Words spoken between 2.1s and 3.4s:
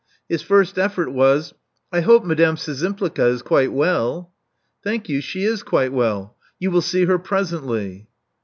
Madame Szczympliga